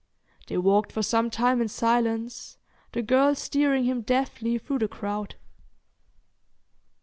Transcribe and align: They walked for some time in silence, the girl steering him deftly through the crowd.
They 0.47 0.57
walked 0.57 0.91
for 0.91 1.03
some 1.03 1.29
time 1.29 1.61
in 1.61 1.67
silence, 1.67 2.57
the 2.91 3.03
girl 3.03 3.35
steering 3.35 3.83
him 3.83 4.01
deftly 4.01 4.57
through 4.57 4.79
the 4.79 4.87
crowd. 4.87 5.35